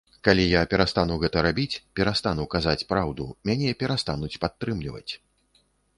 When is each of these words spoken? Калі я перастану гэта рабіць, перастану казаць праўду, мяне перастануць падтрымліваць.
Калі 0.25 0.43
я 0.51 0.61
перастану 0.71 1.17
гэта 1.23 1.43
рабіць, 1.47 1.79
перастану 1.99 2.47
казаць 2.55 2.87
праўду, 2.93 3.27
мяне 3.51 3.77
перастануць 3.85 4.33
падтрымліваць. 4.47 5.11